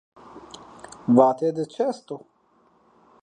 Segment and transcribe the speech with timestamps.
[1.15, 2.17] Vate de çi est o?